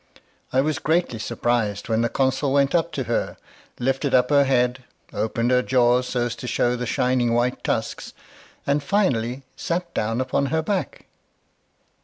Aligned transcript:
I 0.51 0.61
was 0.61 0.79
greatly 0.79 1.19
surprised 1.19 1.87
when 1.87 2.01
the 2.01 2.09
consul 2.09 2.51
went 2.53 2.73
up 2.73 2.91
to 2.93 3.03
her, 3.03 3.37
lifted 3.79 4.15
up 4.15 4.31
her 4.31 4.45
head, 4.45 4.83
opened 5.13 5.51
her 5.51 5.61
jaws 5.61 6.07
so 6.07 6.21
as 6.21 6.35
to 6.37 6.47
show 6.47 6.75
the 6.75 6.87
shining 6.87 7.35
white 7.35 7.63
tusks, 7.63 8.13
and 8.65 8.81
finally 8.81 9.43
sat 9.55 9.93
down 9.93 10.19
upon 10.19 10.47
her 10.47 10.63
hack. 10.65 11.05